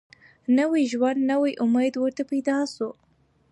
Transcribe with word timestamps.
نوی 0.57 0.83
ژوند 0.91 1.19
نوی 1.31 1.53
امید 1.63 1.93
ورته 1.97 2.23
پیدا 2.31 2.57
سو 2.75 2.89